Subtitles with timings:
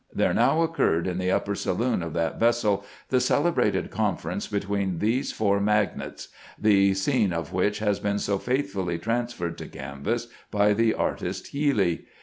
[0.11, 5.31] There now occurred in the upper saloon of that vessel the celebrated conference between these
[5.31, 10.95] four magnates, the scene of which has been so faithfully transferred to canvas by the
[10.95, 12.05] artist Healy.